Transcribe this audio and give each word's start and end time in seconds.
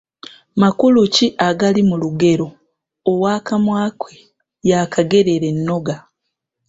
Makulu 0.61 1.01
ki 1.15 1.27
agali 1.47 1.81
mu 1.89 1.95
lugero 2.01 2.47
‘Ow’akamwa 3.11 3.81
ke 3.99 4.13
yakagerera 4.69 5.45
ennoga'? 5.53 6.01